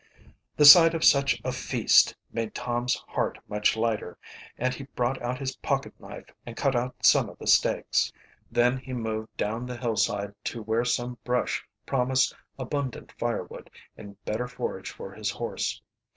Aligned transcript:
The 0.57 0.65
sight 0.65 0.95
of 0.95 1.03
such 1.05 1.39
a 1.43 1.51
feast 1.51 2.15
made 2.33 2.55
Tom's 2.55 2.95
heart 3.07 3.37
much 3.47 3.77
lighter, 3.77 4.17
and 4.57 4.73
he 4.73 4.85
brought 4.95 5.21
out 5.21 5.37
his 5.37 5.57
pocket 5.57 5.93
knife 5.99 6.25
and 6.43 6.57
cut 6.57 6.75
out 6.75 7.05
some 7.05 7.29
of 7.29 7.37
the 7.37 7.45
steaks. 7.45 8.11
Then 8.51 8.77
he 8.77 8.93
moved 8.93 9.37
down 9.37 9.67
the 9.67 9.77
hillside 9.77 10.33
to 10.45 10.63
where 10.63 10.85
some 10.85 11.19
brush 11.23 11.63
promised 11.85 12.33
abundant 12.57 13.11
firewood 13.19 13.69
and 13.95 14.17
better 14.25 14.47
forage 14.47 14.89
for 14.89 15.11
his 15.13 15.29
horse. 15.29 15.79